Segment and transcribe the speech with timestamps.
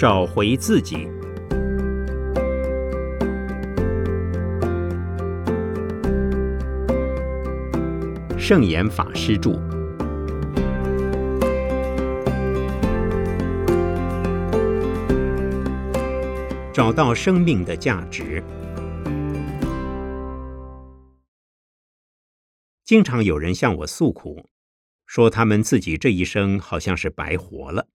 [0.00, 1.06] 找回自己。
[8.38, 9.60] 圣严法师著。
[16.72, 18.42] 找到生命的价值。
[22.86, 24.46] 经常有人向我诉苦，
[25.04, 27.89] 说他们自己这一生好像是白活了。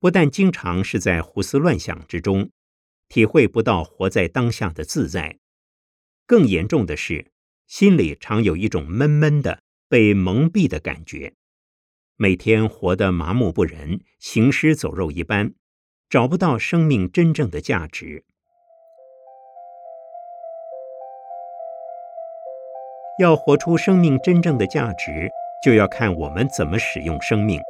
[0.00, 2.50] 不但经常是在胡思乱想之中，
[3.08, 5.38] 体会不到活在当下的自在，
[6.24, 7.32] 更严重的是，
[7.66, 11.34] 心里常有一种闷闷的、被蒙蔽的感觉，
[12.16, 15.54] 每天活得麻木不仁、行尸走肉一般，
[16.08, 18.24] 找不到生命真正的价值。
[23.20, 25.28] 要活出生命真正的价值，
[25.64, 27.60] 就要看我们怎么使用生命。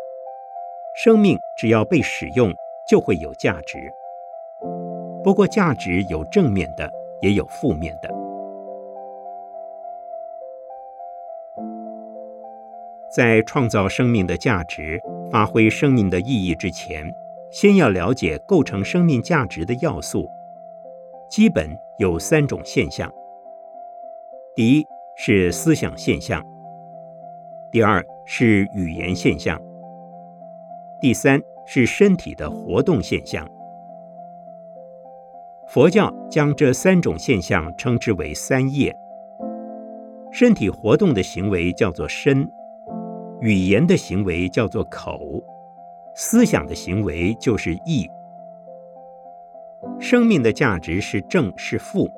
[1.00, 2.52] 生命只要被使用，
[2.88, 3.78] 就会有价值。
[5.22, 8.12] 不过，价值有正面的，也有负面的。
[13.14, 17.14] 在创造生命的价值、发挥生命的意义之前，
[17.48, 20.28] 先要了解构成生命价值的要素。
[21.30, 23.08] 基本有三种现象：
[24.52, 26.42] 第一，是思想现象；
[27.70, 29.56] 第二是语言现象；
[31.00, 33.48] 第三是身体的活动现象。
[35.68, 38.94] 佛教将这三种现象称之为三业。
[40.32, 42.48] 身体活动的行为叫做身，
[43.40, 45.42] 语言的行为叫做口，
[46.14, 48.08] 思想的行为就是意。
[50.00, 52.08] 生命的价值是正是负。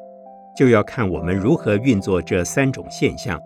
[0.56, 3.40] 就要看我们如何运作这三种现象，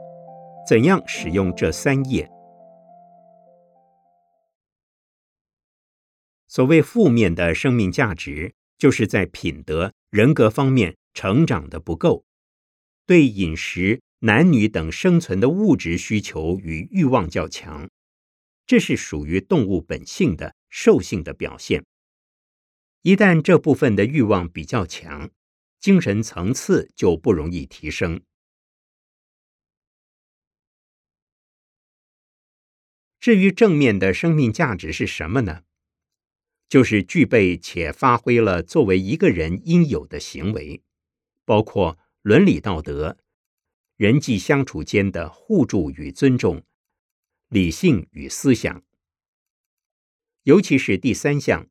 [0.67, 2.29] 怎样使用这三业。
[6.55, 12.25] 所谓负面的生命价值，就是在品德、人格方面成长的不够，
[13.07, 17.91] 对饮食、男女等生存的物质需求与欲望较强，
[18.69, 21.85] 这是属于动物本性的兽性的表现。
[23.03, 25.33] 一旦这部分的欲望比较强，
[25.81, 28.23] 精神层次就不容易提升。
[33.19, 35.65] 至于正面的生命价值是什么呢？
[36.69, 40.83] 就是具备且发挥了作为一个人应有的行为，
[41.45, 43.19] 包括伦理道德、
[43.97, 46.63] 人际相处间的互助与尊重、
[47.49, 48.83] 理性与思想。
[50.43, 51.69] 尤其是第三项，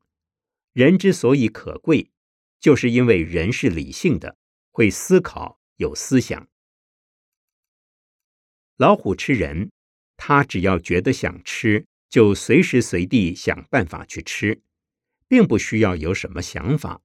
[0.72, 2.10] 人之所以可贵。
[2.60, 4.38] 就是因为人是理性的，
[4.70, 6.48] 会思考，有思想。
[8.78, 9.70] 老虎吃人，
[10.16, 14.62] 它只要觉得想吃，就随时随地想办法去吃，
[15.28, 17.00] 并不需要有什么想法。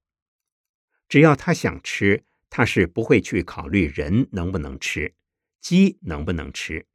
[1.07, 5.13] 只要他想吃，他是不会去考虑人能不能吃，
[5.59, 6.85] 鸡能不能吃。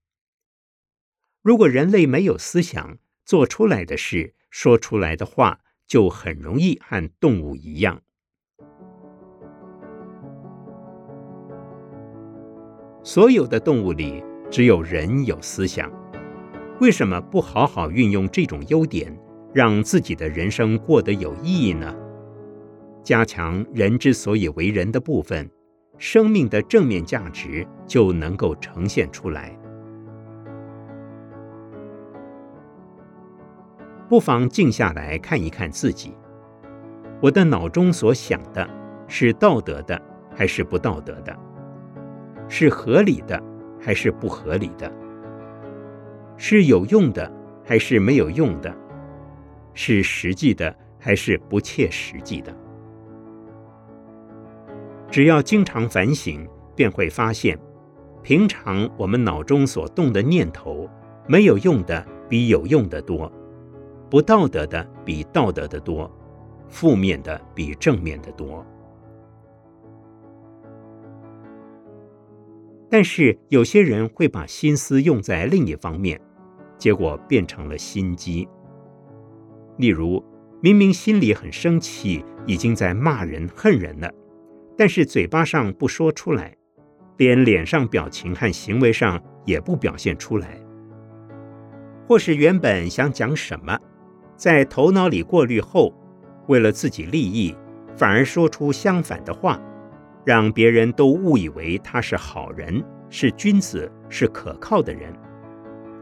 [1.43, 8.03] 如果人类没有思想，做出来的事，说出来的话，就很容易和动物一样。
[13.03, 15.93] 所有的动物里，只有人有思想。
[16.81, 19.15] 为什么不好好运用这种优点，
[19.55, 21.95] 让自己的人生过得有意义呢？
[23.05, 25.49] 加强人之所以为人的部分，
[25.97, 29.57] 生命的正面价值就能够呈现出来。
[34.09, 36.17] 不妨静下来看一看自己，
[37.23, 38.69] 我的脑中所想的
[39.07, 40.01] 是道德的，
[40.35, 41.33] 还是不道德的？
[42.49, 43.41] 是合理的
[43.81, 44.91] 还是不合理的？
[46.37, 47.31] 是有用的
[47.65, 48.84] 还是没有用的？
[49.75, 52.55] 是实际的还是不切实际的？
[55.11, 57.59] 只要经常反省，便会发现，
[58.23, 60.89] 平常我们脑中所动的念头，
[61.29, 63.31] 没有用的比有用的多，
[64.11, 66.11] 不道德的比道德的多，
[66.69, 68.65] 负面的比正面的多。
[72.91, 76.21] 但是有些人会把心思用在另一方面，
[76.79, 78.49] 结果变成了心机。
[79.77, 80.23] 例如，
[80.61, 84.11] 明明心里很生气，已经在骂人、恨人了，
[84.77, 86.55] 但是嘴巴上不说出来，
[87.17, 90.61] 连脸上表情和行为上也不表现出来。
[92.07, 93.79] 或是原本想讲什么，
[94.37, 95.95] 在头脑里过滤后，
[96.49, 97.55] 为了自己利益，
[97.97, 99.61] 反而说出相反的话。
[100.27, 105.13] 让别人都误以为他是好人，是君子，是可靠的人。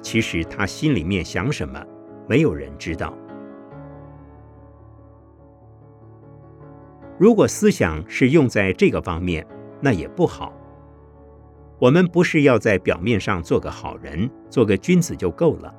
[0.01, 1.85] 其实他心里面想什么，
[2.29, 3.19] 没有人知道。
[7.23, 9.47] 如果思想是用在这个方面，
[9.81, 10.53] 那也不好。
[11.79, 15.73] 我们不是要在表面上做个好人、做个君子就够了。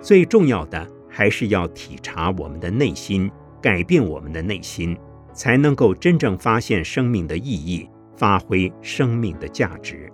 [0.00, 3.28] 最重要的还是要体察我们的内心，
[3.60, 4.96] 改变我们的内心，
[5.32, 10.12] 才能够真正发现生命的意义，发挥生命的价值。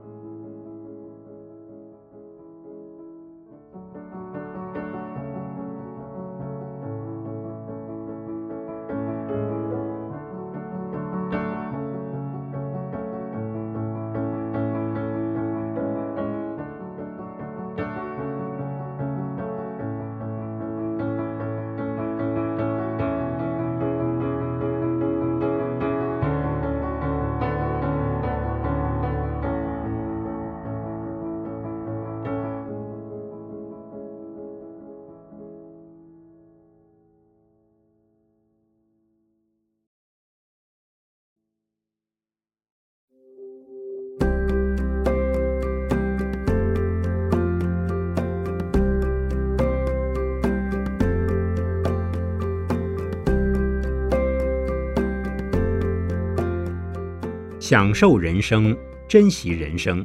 [57.68, 58.78] 享受人生，
[59.08, 60.04] 珍惜人生。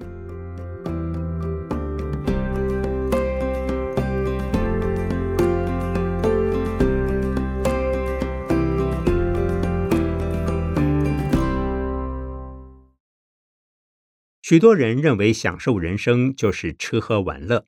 [14.42, 17.68] 许多人认为享受人生就是吃喝玩乐。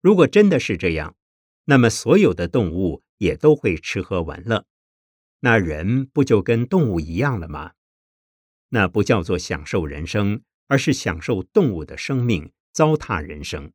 [0.00, 1.16] 如果真的是这样，
[1.64, 4.64] 那么所有的动物也都会吃喝玩乐，
[5.40, 7.72] 那人不就跟动物一样了吗？
[8.74, 13.70] 那不叫做享受人生，而是享受动物的生命，糟蹋人生。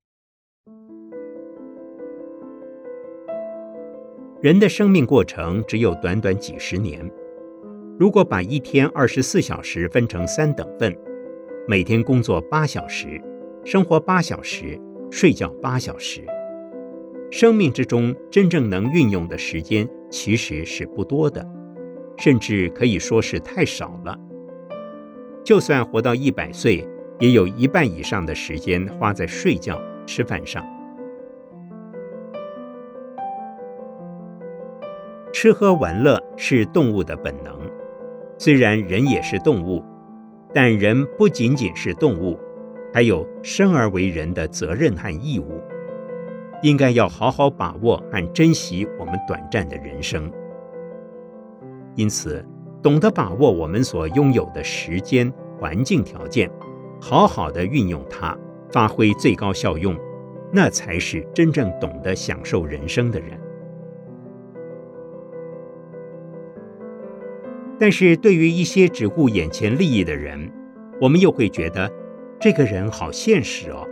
[4.41, 7.07] 人的生命过程只有短短几十年，
[7.99, 10.97] 如果把一天二十四小时分成三等份，
[11.67, 13.21] 每天工作八小时，
[13.63, 16.25] 生活八小时，睡觉八小时，
[17.29, 21.47] 生命之中真正能运用的时间其实是不多的，
[22.17, 24.17] 甚至可以说是太少了。
[25.47, 26.85] 就算活到一百岁，
[27.21, 30.61] 也有一半以上的时间花在睡觉、吃饭上。
[35.31, 37.57] 吃喝玩乐是动物的本能，
[38.37, 39.81] 虽然人也是动物，
[40.53, 42.37] 但人不仅仅是动物，
[42.93, 45.61] 还有生而为人的责任和义务，
[46.61, 50.29] 应该要好好把握和珍惜我们短暂的人生。
[51.95, 52.45] 因此。
[52.87, 55.29] 懂得把握我们所拥有的时间、
[55.59, 56.49] 环境条件，
[57.01, 58.33] 好好的运用它，
[58.71, 59.93] 发挥最高效用，
[60.53, 63.37] 那才是真正懂得享受人生的人。
[67.77, 70.49] 但是对于一些只顾眼前利益的人，
[71.01, 71.91] 我们又会觉得
[72.39, 73.85] 这个人好现实哦。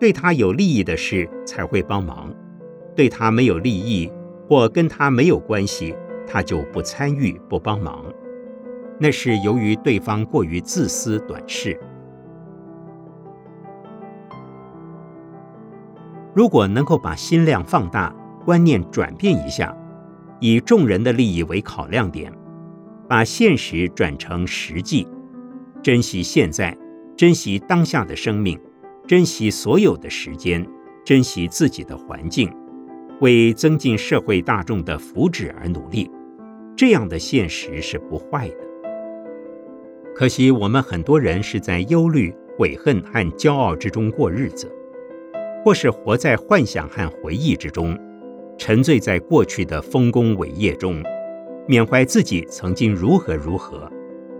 [0.00, 2.34] 对他有利益的事才会帮忙，
[2.96, 4.10] 对他没有利益
[4.48, 5.94] 或跟他没有关系。
[6.26, 8.04] 他就不参与、不帮忙，
[8.98, 11.78] 那是由于对方过于自私、短视。
[16.34, 19.74] 如果能够把心量放大，观念转变一下，
[20.38, 22.32] 以众人的利益为考量点，
[23.08, 25.08] 把现实转成实际，
[25.82, 26.76] 珍惜现在，
[27.16, 28.60] 珍惜当下的生命，
[29.06, 30.66] 珍惜所有的时间，
[31.04, 32.54] 珍惜自己的环境，
[33.20, 36.10] 为增进社会大众的福祉而努力。
[36.76, 38.56] 这样的现实是不坏的。
[40.14, 44.70] 可惜我们很多人是在忧虑、悔恨和骄傲之中过日子，
[45.64, 47.98] 或是活在幻想和回忆之中，
[48.58, 51.02] 沉醉在过去的丰功伟业中，
[51.66, 53.90] 缅怀自己曾经如何如何，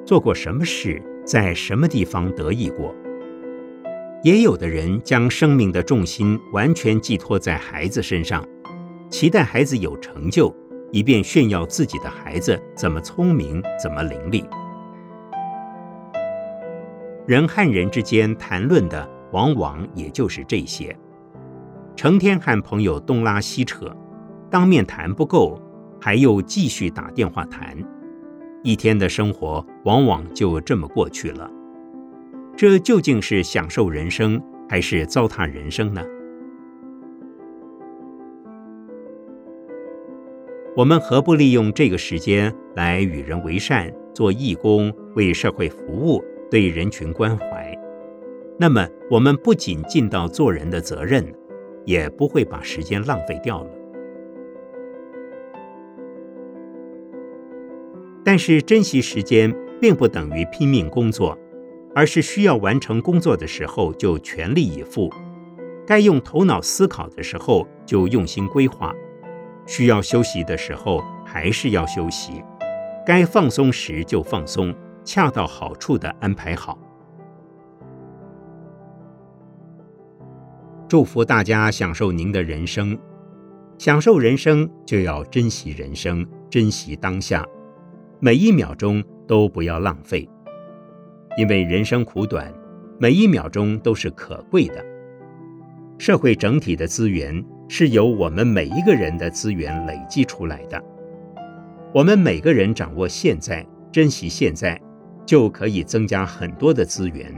[0.04, 2.94] 做过什么事，在什么地方得意过。
[4.22, 8.46] 也有的人将生命的重心完全寄托在孩子身上，
[9.10, 10.54] 期待孩子有成就。
[10.92, 14.44] 以便炫耀自己的孩子怎么聪明，怎么伶俐。
[17.26, 20.96] 人和人之间谈论的，往往也就是这些。
[21.96, 23.94] 成天和朋友东拉西扯，
[24.50, 25.60] 当面谈不够，
[26.00, 27.76] 还又继续打电话谈，
[28.62, 31.50] 一天的生活往往就这么过去了。
[32.56, 36.02] 这究竟是享受人生，还是糟蹋人生呢？
[40.76, 47.74] 我们何不利用这个时间来与人为善，做义工，为社会服务，对人群关怀？
[48.58, 51.24] 那么，我们不仅尽到做人的责任，
[51.86, 53.70] 也不会把时间浪费掉了。
[58.22, 61.38] 但是珍惜时间并不等于拼命工作，
[61.94, 65.10] 而是需要完成工作的时候就全力以赴，
[65.86, 68.94] 该用头脑思考的时候就用心规划，
[69.66, 72.42] 需要休息的时候还是要休息，
[73.04, 76.78] 该放松时就放松，恰到好处的安排好。
[80.88, 82.96] 祝福大家享受您的人生，
[83.76, 87.44] 享受人生就要珍惜人生，珍惜当下，
[88.20, 90.28] 每一秒钟都不要浪费，
[91.36, 92.54] 因为人生苦短，
[93.00, 94.84] 每一秒钟都是可贵的。
[95.98, 100.82] 社会整体的资源是由我们每一个人的资源累积出来的，
[101.92, 104.80] 我们每个人掌握现在，珍惜现在，
[105.24, 107.32] 就可以增加很多的资源，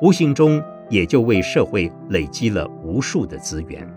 [0.00, 0.62] 无形中。
[0.90, 3.90] 也就为社会累积了无数的资源。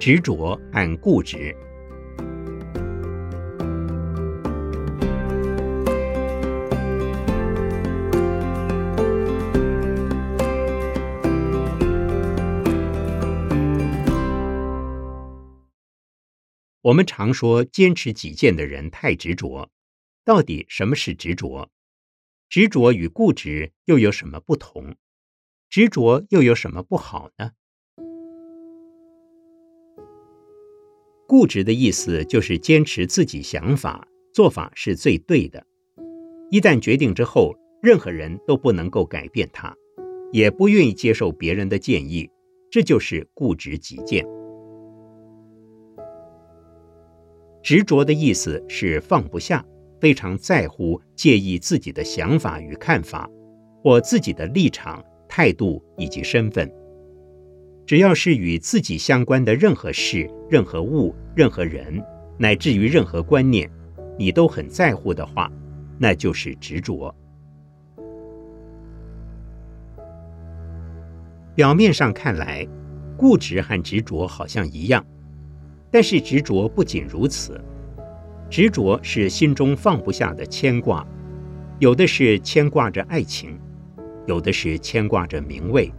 [0.00, 1.54] 执着和固执。
[16.80, 19.70] 我们常说坚持己见的人太执着，
[20.24, 21.70] 到底什么是执着？
[22.48, 24.96] 执着与固执又有什么不同？
[25.68, 27.50] 执着又有什么不好呢？
[31.30, 35.64] 固执的意思就是坚持自己想法，做法是最对的。
[36.50, 39.72] 一旦决定之后，任何人都不能够改变它，
[40.32, 42.28] 也不愿意接受别人的建议，
[42.68, 44.26] 这就是固执己见。
[47.62, 49.64] 执着的意思是放不下，
[50.00, 53.30] 非常在乎、介意自己的想法与看法，
[53.84, 56.68] 或自己的立场、态度以及身份。
[57.90, 62.00] 只要是与自己相关的任何事、任何物、任何人，
[62.38, 63.68] 乃至于任何观念，
[64.16, 65.50] 你都很在乎的话，
[65.98, 67.12] 那就是执着。
[71.56, 72.64] 表面上看来，
[73.16, 75.04] 固执和执着好像一样，
[75.90, 77.60] 但是执着不仅如此，
[78.48, 81.04] 执着是心中放不下的牵挂，
[81.80, 83.58] 有的是牵挂着爱情，
[84.28, 85.92] 有的是牵挂着名位。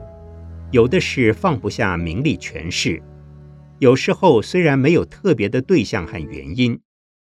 [0.72, 3.04] 有的是放不下名利权势，
[3.80, 6.80] 有时候虽然没有特别的对象和原因，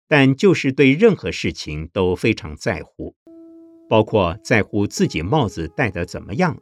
[0.08, 3.14] 但就是对任何事情都非常在乎，
[3.88, 6.58] 包括在乎自己帽子戴得怎么样，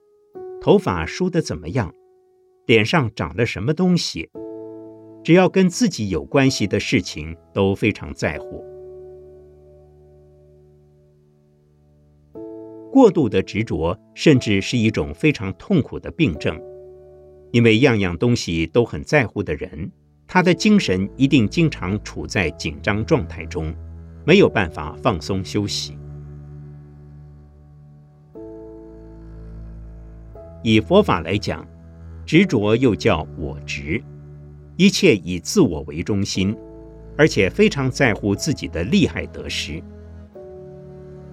[0.61, 1.91] 头发梳得怎么样，
[2.67, 4.29] 脸上长了什么东西，
[5.25, 8.62] 只要跟自己有关系的事情都非常在乎。
[12.93, 16.61] 过度的执着，甚至是一种非常痛苦的病症。
[17.54, 19.88] 因为样样东西都很在乎的人，
[20.26, 23.73] 他的精神一定经常处在紧张状态中，
[24.26, 25.96] 没有办法放松休息。
[30.64, 31.64] 以佛法来讲，
[32.26, 34.02] 执着又叫我执，
[34.76, 36.56] 一切以自我为中心，
[37.16, 39.80] 而且非常在乎自己的利害得失。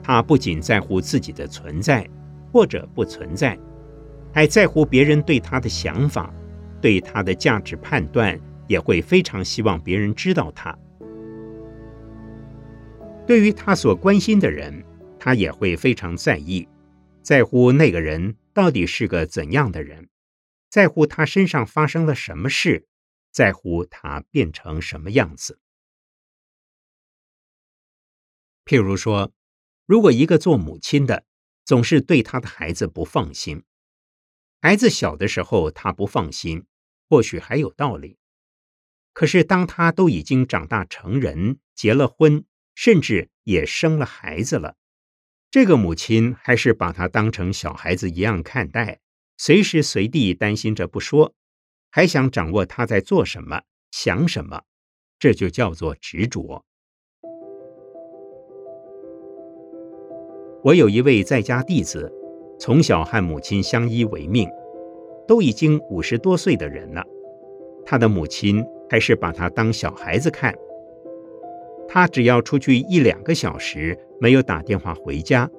[0.04, 2.08] 他不仅在乎自己的存在
[2.54, 3.58] 或者不存在。
[4.34, 6.34] 还在乎别人对他的想法，
[6.82, 10.78] 对他的价值判断，也会非常希望别人知道他。
[13.28, 14.84] 对于他所关心的人，
[15.20, 16.68] 他也会非常在意，
[17.22, 20.10] 在乎那个人到底是个怎样的人，
[20.70, 22.88] 在乎他身上发生了什么事，
[23.32, 25.60] 在乎他变成什么样子。
[28.66, 29.32] 譬如说，
[29.86, 31.26] 如果一个做母亲的
[31.64, 33.64] 总是对他的孩子不放心，
[34.64, 36.66] 孩子小的时候他不放心，
[37.10, 38.20] 或许还有道理。
[39.12, 44.76] 可是当他都已经长大成人，结了婚，甚至也生了孩子了，
[45.50, 49.00] 这个母亲还是把他当成小孩子一样看待，
[49.36, 51.34] 随时随地担心着不说，
[51.90, 54.62] 还想掌握他在做什么、想什么，
[55.18, 56.64] 这就叫做执着。
[60.64, 62.14] 我有一位在家弟子，
[62.62, 64.48] 从小和母亲相依为命，
[65.28, 67.04] 都已经五十多岁的人了，
[67.84, 70.54] 他的母亲还是把他当小孩子看。
[71.88, 75.50] 他只要出去一两个小时，没有打电话回家，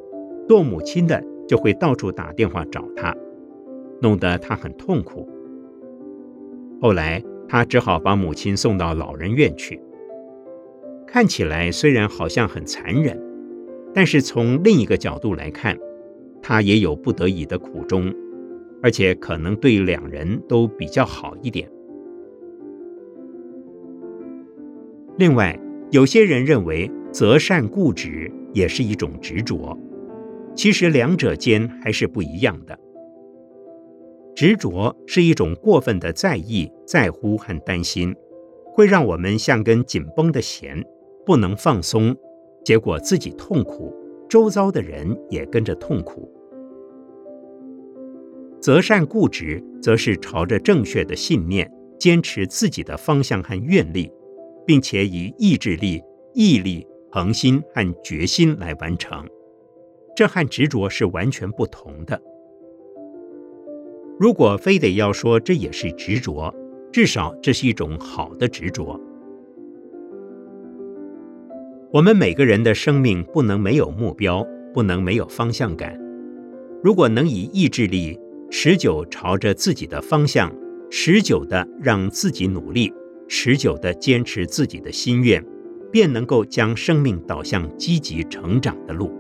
[0.49, 3.13] 做母亲的就会到处打电话找他，
[4.01, 5.29] 弄得他很痛苦。
[6.81, 9.83] 后来他只好把母亲送到老人院去。
[11.05, 13.21] 看起来虽然好像很残忍。
[13.93, 15.77] 但是从另一个角度来看，
[16.43, 18.13] 他也有不得已的苦衷，
[18.83, 21.71] 而且可能对两人都比较好一点。
[25.19, 25.59] 另外，
[25.91, 29.79] 有些人认为择善固执也是一种执着，
[30.55, 32.79] 其实两者间还是不一样的。
[34.35, 38.15] 执着是一种过分的在意、在乎和担心，
[38.73, 40.83] 会让我们像根紧绷的弦，
[41.25, 42.17] 不能放松。
[42.65, 43.95] 结果自己痛苦，
[44.33, 46.27] 周遭的人也跟着痛苦。
[48.63, 54.11] 择善固执，则是朝着正确的信念，坚持自己的方向和愿力，
[54.67, 59.23] 并且以意志力、毅力、恒心和决心来完成。
[60.17, 62.19] 这和执着是完全不同的。
[64.19, 66.55] 如果非得要说这也是执着，
[66.91, 68.99] 至少这是一种好的执着。
[71.93, 75.95] 我们每个人的生命不能没有目标，不能没有方向感。
[76.83, 78.19] 如果能以意志力
[78.51, 80.51] 持久朝着自己的方向，
[80.91, 82.91] 持久的让自己努力，
[83.29, 85.45] 持久的坚持自己的心愿，
[85.91, 89.13] 便能够将生命导向积极成长的路。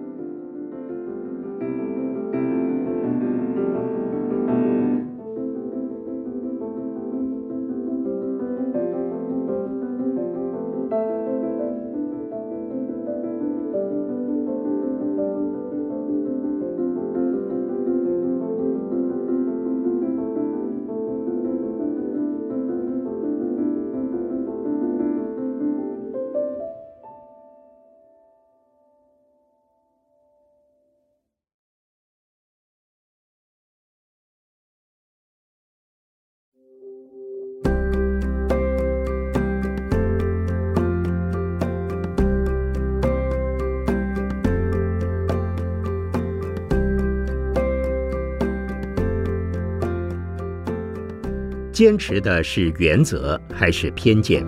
[51.83, 54.47] 坚持的是原则还是偏见？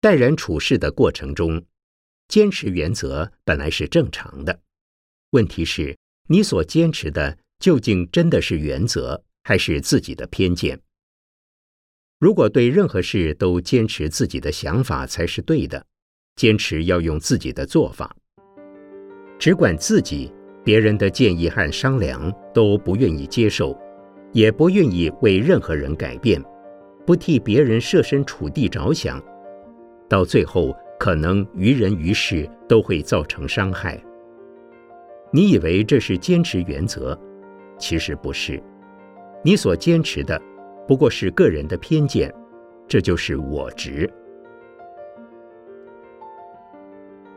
[0.00, 1.62] 待人处事的过程中，
[2.28, 4.58] 坚持原则本来是正常的。
[5.32, 5.94] 问题是，
[6.28, 10.80] 你所坚持的究竟真的是原则，还是自己的偏见？
[12.18, 15.84] 如果对任何事都坚持自己的想法才是对的，
[16.34, 18.12] 坚持要用自己的做法，
[19.38, 20.32] 只管自己，
[20.64, 23.78] 别人的建议和商量都不愿意接受，
[24.32, 26.42] 也不愿意为任何人改变，
[27.06, 29.22] 不替别人设身处地着想，
[30.08, 33.96] 到最后可能于人于事都会造成伤害。
[35.32, 37.16] 你以为这是坚持原则，
[37.78, 38.60] 其实不是，
[39.44, 40.40] 你所坚持的。
[40.88, 42.34] 不过是个人的偏见，
[42.88, 44.10] 这就是我执。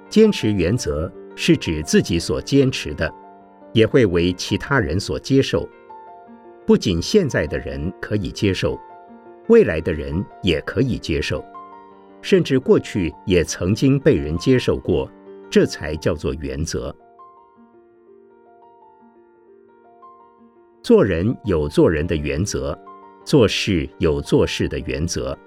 [0.07, 3.13] 坚持原则是指自己所坚持的，
[3.73, 5.67] 也会为其他人所接受。
[6.65, 8.79] 不仅现在的人可以接受，
[9.49, 11.43] 未来的人也可以接受，
[12.21, 15.11] 甚至过去也曾经被人接受过，
[15.49, 16.95] 这才叫做原则。
[20.81, 22.77] 做人有做人的原则。
[23.23, 25.37] 做事有做事的原则，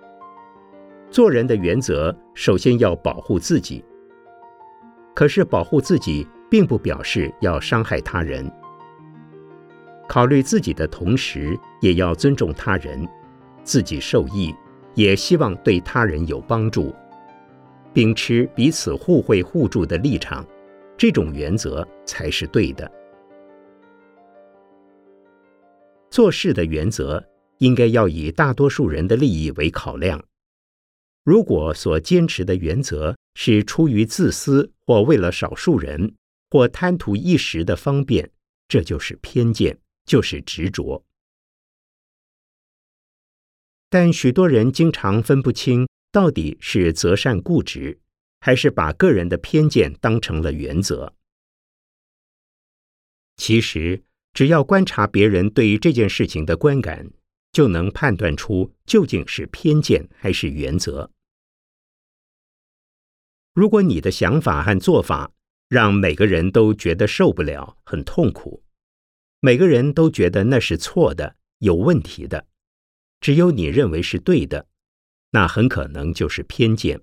[1.11, 3.85] 做人的原则首先要保护自己。
[5.15, 8.51] 可是保护自己，并不表示要伤害他人。
[10.09, 13.07] 考虑自己的同时，也要尊重他人，
[13.63, 14.55] 自己受益，
[14.95, 16.95] 也希望对他人有帮助，
[17.93, 20.45] 秉持彼此互惠互助的立场，
[20.97, 22.91] 这种原则才是对的。
[26.11, 27.23] 做事的原则
[27.59, 30.25] 应该要以大多数人的利益为考量。
[31.23, 36.15] 如果所坚持的原则是出于自私，或为了少数人，
[36.51, 38.31] 或贪图一时的方便，
[38.69, 41.05] 这就是偏见，就是执着。
[43.89, 47.99] 但许多人经常分不清，到底是择善固执，
[48.41, 51.15] 还是把个人的偏见当成了原则。
[53.37, 54.03] 其实。
[54.35, 57.09] 只要观察别人对于这件事情的观感，
[57.55, 61.11] 就能判断出究竟是偏见还是原则。
[63.55, 65.33] 如果你的想法和做法
[65.69, 68.63] 让每个人都觉得受不了、很痛苦，
[69.41, 72.47] 每个人都觉得那是错的、有问题的，
[73.21, 74.67] 只有你认为是对的，
[75.31, 77.01] 那很可能就是偏见。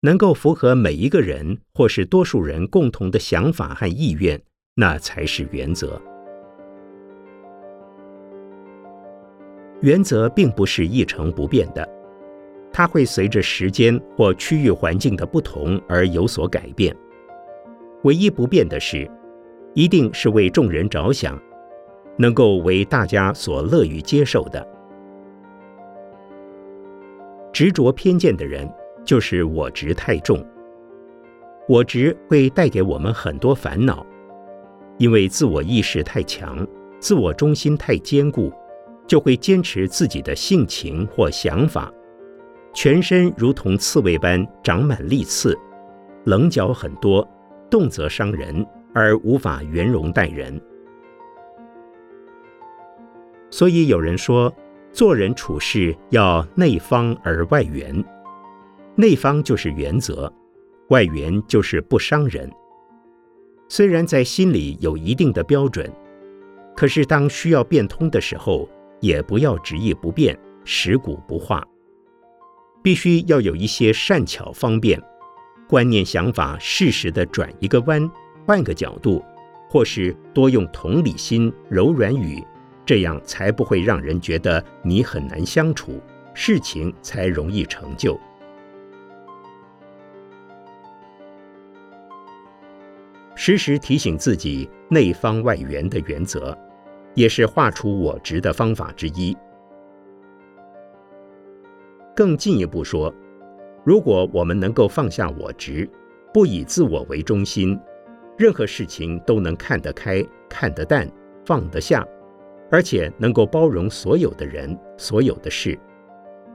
[0.00, 4.42] 能够符合每一个人或是多数人共同的想法和意愿。
[4.78, 6.15] 那才是原则。
[9.80, 11.88] 原则并不是一成不变的，
[12.72, 16.94] 它会随着时间或区域环境的不同而有所改变。
[18.02, 19.10] 唯一不变的是，
[19.74, 21.40] 一定是为众人着想，
[22.16, 24.66] 能够为大家所乐于接受的。
[27.52, 28.70] 执着偏见的人，
[29.04, 30.44] 就是我执太重。
[31.68, 34.04] 我执会带给我们很多烦恼。
[34.98, 36.66] 因为自我意识太强，
[36.98, 38.52] 自我中心太坚固，
[39.06, 41.92] 就会坚持自己的性情或想法，
[42.74, 45.56] 全身如同刺猬般长满利刺，
[46.24, 47.26] 棱角很多，
[47.70, 50.60] 动则伤人，而无法圆融待人。
[53.50, 54.52] 所以有人说，
[54.92, 58.04] 做人处事要内方而外圆，
[58.96, 60.30] 内方就是原则，
[60.88, 62.50] 外圆就是不伤人。
[63.68, 65.90] 虽然在心里有一定的标准，
[66.74, 68.68] 可是当需要变通的时候，
[69.00, 71.66] 也不要执意不变、蚀骨不化。
[72.82, 75.02] 必须要有一些善巧方便，
[75.68, 78.08] 观念想法适时的转一个弯，
[78.46, 79.24] 换个角度，
[79.68, 82.44] 或是多用同理心、柔软语，
[82.84, 86.00] 这样才不会让人觉得你很难相处，
[86.32, 88.18] 事情才容易成就。
[93.34, 96.56] 时时提醒自己内方外圆的原则，
[97.16, 99.36] 也是画出我执的方法之一。
[102.14, 103.12] 更进一步说，
[103.84, 105.88] 如果我们能够放下我执，
[106.32, 107.78] 不以自我为中心，
[108.38, 111.10] 任何事情都能看得开、看得淡、
[111.44, 112.06] 放得下，
[112.70, 115.78] 而且能够包容所有的人、所有的事，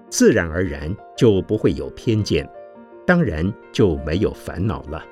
[0.09, 2.47] 自然而然就不会有偏见，
[3.05, 5.03] 当然就没有烦恼了。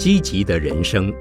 [0.00, 1.12] 积极的人生，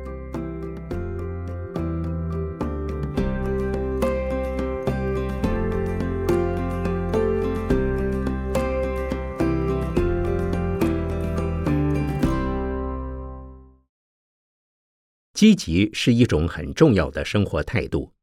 [15.33, 18.13] 积极是一种很重要的生活态度。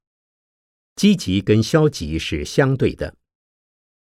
[0.95, 3.15] 积极跟消极是相对的，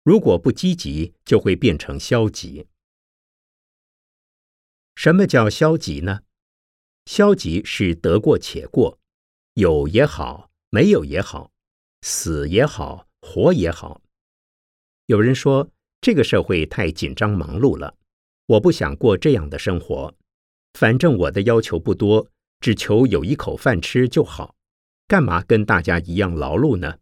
[0.03, 2.67] 如果不积极，就会变成消极。
[4.95, 6.23] 什么叫消极呢？
[7.05, 8.97] 消极是得过且过，
[9.55, 11.51] 有也好，没有也好，
[12.01, 14.01] 死也好，活也好。
[15.07, 17.95] 有人说这个社会太紧张忙碌了，
[18.45, 20.13] 我不想过这样的生活。
[20.73, 22.27] 反正我的要求不多，
[22.61, 24.55] 只求有一口饭吃就好。
[25.07, 26.99] 干嘛跟大家一样劳碌呢？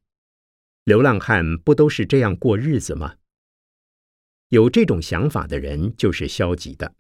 [0.85, 3.15] 流浪汉不都是这样过日子吗？
[4.47, 6.95] 有这种想法的人就是消极的。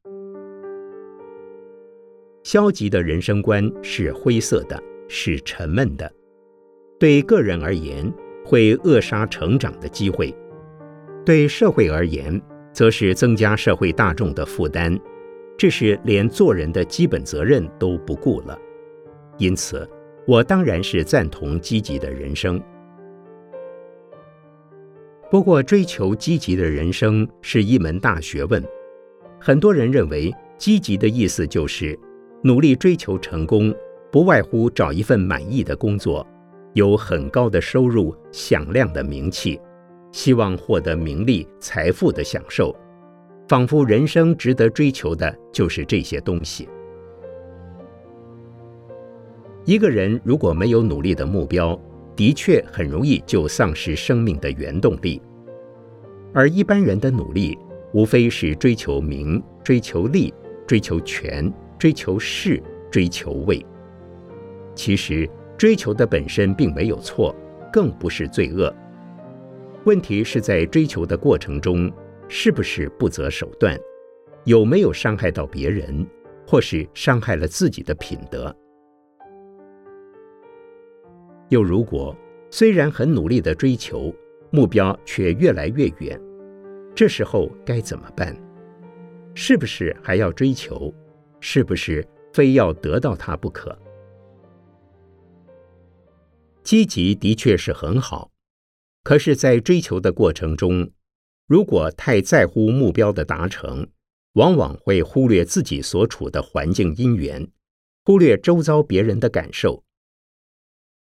[2.43, 6.11] 消极的人生观是灰色的，是沉闷的。
[6.99, 8.11] 对个人而言，
[8.45, 10.33] 会扼杀成长的机会；
[11.25, 12.41] 对社会而言，
[12.73, 14.97] 则是增加社会大众的负担。
[15.57, 18.57] 这是连做人的基本责任都不顾了。
[19.37, 19.87] 因此，
[20.25, 22.61] 我当然是赞同积极的人生。
[25.29, 28.63] 不过，追求积极的人生是一门大学问。
[29.39, 31.97] 很多人认为，积极的意思就是
[32.41, 33.73] 努力追求成功，
[34.09, 36.25] 不外乎找一份满意的工作，
[36.73, 39.59] 有很高的收入、响亮的名气，
[40.13, 42.73] 希望获得名利、财富的享受。
[43.49, 46.69] 仿佛人生值得追求的就是这些东西。
[49.65, 51.77] 一个人如果没有努力的目标，
[52.15, 55.21] 的确很容易就丧失生命的原动力。
[56.33, 57.57] 而一般人的努力，
[57.91, 60.33] 无非是追求名、追求利、
[60.65, 62.61] 追求权、追求势、
[62.91, 63.65] 追求位。
[64.75, 67.35] 其实追求的本身并没有错，
[67.73, 68.71] 更不是罪恶。
[69.85, 71.91] 问题是在追求的过程中。
[72.31, 73.75] 是不是不择手段？
[74.43, 76.05] 有没有伤害到别人，
[76.45, 78.55] 或是伤害了自己的品德？
[81.47, 82.15] 又如果
[82.51, 84.13] 虽然很努力的追求
[84.51, 86.21] 目标，却越来越远，
[86.93, 88.37] 这时候该怎么办？
[89.33, 90.93] 是不是还要追求？
[91.39, 93.77] 是不是非要得到它不可？
[96.63, 98.31] 积极的确是很好，
[99.03, 100.91] 可是，在追求的过程中，
[101.47, 103.87] 如果太在乎目标的达成，
[104.33, 107.49] 往往会忽略自己所处的环境因缘，
[108.05, 109.83] 忽略周遭别人的感受。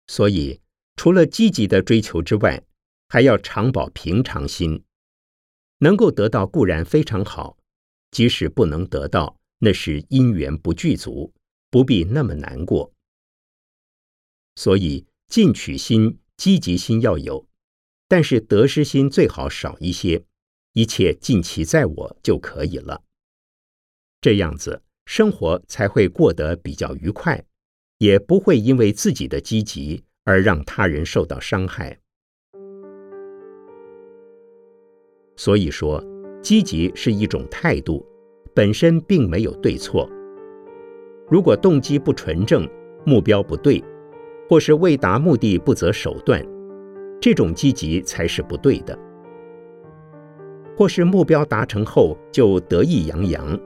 [0.07, 0.61] 所以，
[0.95, 2.63] 除了积极的追求之外，
[3.09, 4.83] 还要常保平常心。
[5.79, 7.57] 能够得到固然非常好，
[8.11, 11.33] 即使不能得到，那是因缘不具足，
[11.69, 12.91] 不必那么难过。
[14.55, 17.47] 所以，进取心、积极心要有，
[18.07, 20.25] 但是得失心最好少一些。
[20.73, 23.03] 一切尽其在我就可以了，
[24.21, 27.43] 这样子生活才会过得比较愉快，
[27.97, 31.99] 也不会因为自己的积极而让他人受到伤害。
[35.35, 36.01] 所以说，
[36.43, 38.05] 积极是一种态度，
[38.59, 40.05] 本身并没有对错。
[41.29, 42.67] 如果动机不纯正，
[43.05, 43.81] 目标不对，
[44.49, 46.45] 或是为达目的不择手段，
[47.21, 48.99] 这种积极才是不对的。
[50.75, 53.57] 或是目标达成后就得意洋洋，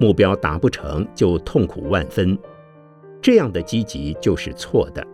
[0.00, 2.36] 目标达不成就痛苦万分，
[3.20, 5.06] 这样的积极就是错的。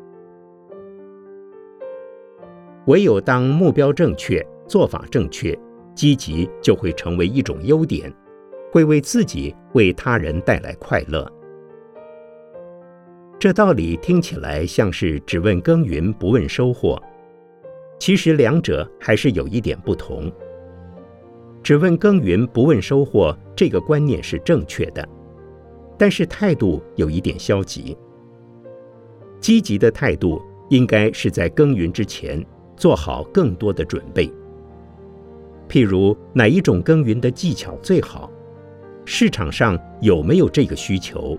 [2.87, 5.55] 唯有当目标正确、做法正确，
[5.95, 8.11] 积极就会成为一种优点，
[8.71, 11.31] 会为自己、为他人带来快乐。
[13.39, 17.01] 这道理听起来像是只问耕耘不问收获，
[17.99, 20.31] 其实两者还是有一点不同。
[21.63, 25.07] 只问耕耘不问收获，这个观念是正确的，
[25.97, 27.97] 但是态度有一点消极。
[29.41, 32.45] 积极的态度应该是在耕耘之前
[32.77, 34.29] 做好更多的准备。
[35.69, 38.31] 譬如哪一种耕耘的技巧最好？
[39.11, 41.37] 市场上有没有这个需求？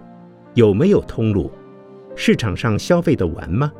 [0.56, 1.52] 有没有通路？
[2.16, 3.72] 市场上消费的完吗？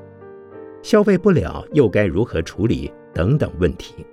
[0.84, 2.94] 消费不了又该如何处理？
[3.16, 4.06] 等等问题。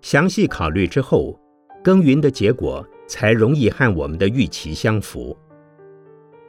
[0.00, 1.38] 详细考虑之后，
[1.84, 5.36] 耕耘的结果才容易和我们的预期相符。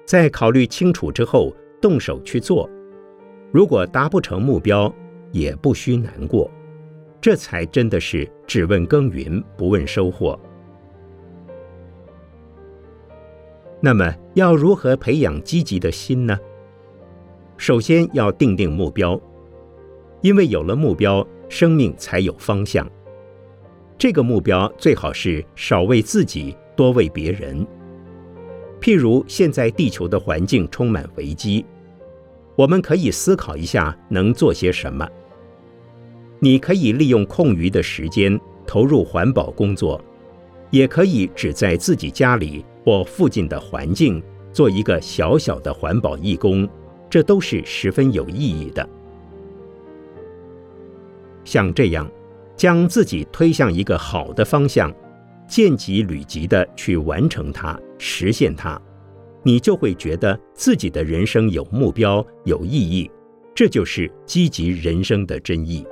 [0.05, 2.69] 在考虑清楚之后，动手去做。
[3.51, 4.91] 如果达不成目标，
[5.33, 6.49] 也不需难过。
[7.19, 10.39] 这才真的是只问耕耘不问收获。
[13.83, 16.37] 那么，要如何培养积极的心呢？
[17.57, 19.19] 首先要定定目标，
[20.21, 22.87] 因为有了目标，生命才有方向。
[23.97, 27.65] 这个目标最好是少为自己，多为别人。
[28.79, 31.65] 譬如现在地球的环境充满危机，
[32.55, 35.07] 我们可以思考一下能做些什么。
[36.39, 40.03] 你可以利用空余的时间投入环保工作，
[40.71, 46.67] 也可以只在自己家里或附近的环境做一个小小的环保义工，
[47.07, 48.89] 这都是十分有意义的。
[51.43, 52.09] 像这样。
[52.57, 54.93] 将自己推向一个好的方向，
[55.47, 58.79] 见机履急的去完成它、实现它，
[59.41, 63.09] 你就会觉得自己的人生有目标、有意义，
[63.55, 65.83] 这就是积极人生的真意。